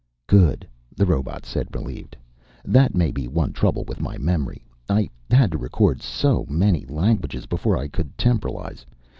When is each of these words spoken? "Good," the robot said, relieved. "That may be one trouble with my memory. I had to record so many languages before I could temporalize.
"Good," 0.25 0.67
the 0.97 1.05
robot 1.05 1.45
said, 1.45 1.75
relieved. 1.75 2.17
"That 2.65 2.95
may 2.95 3.11
be 3.11 3.27
one 3.27 3.53
trouble 3.53 3.83
with 3.83 4.01
my 4.01 4.17
memory. 4.17 4.65
I 4.89 5.07
had 5.29 5.51
to 5.51 5.59
record 5.59 6.01
so 6.01 6.43
many 6.49 6.87
languages 6.87 7.45
before 7.45 7.77
I 7.77 7.87
could 7.87 8.17
temporalize. 8.17 8.83